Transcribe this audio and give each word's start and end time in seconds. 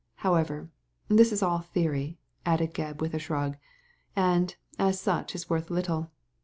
How 0.25 0.33
ever, 0.33 0.71
this 1.09 1.31
is 1.31 1.43
all 1.43 1.59
theory," 1.59 2.17
added 2.43 2.73
Gebb, 2.73 3.01
with 3.01 3.13
a 3.13 3.19
shrug," 3.19 3.57
and, 4.15 4.55
as 4.79 4.99
such, 4.99 5.35
is 5.35 5.47
worth 5.47 5.69
little. 5.69 6.09